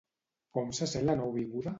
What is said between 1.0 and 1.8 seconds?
la nouvinguda?